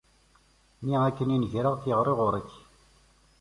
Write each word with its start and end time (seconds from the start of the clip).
Mi 0.83 0.93
akken 1.09 1.33
i 1.35 1.37
n-greɣ 1.37 1.75
tiɣri 1.83 2.13
ɣur-k. 2.19 2.51